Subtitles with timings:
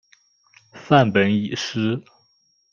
[0.73, 2.01] 梵本已失。